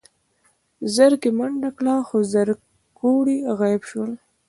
[0.95, 4.11] زرکې منډه کړه خو زرکوړي غيب شول.